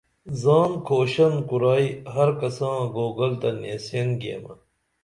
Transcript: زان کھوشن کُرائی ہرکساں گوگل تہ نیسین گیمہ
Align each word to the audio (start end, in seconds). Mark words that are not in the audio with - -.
زان 0.41 0.71
کھوشن 0.87 1.33
کُرائی 1.49 1.87
ہرکساں 2.13 2.79
گوگل 2.93 3.31
تہ 3.41 3.49
نیسین 3.61 4.09
گیمہ 4.21 4.53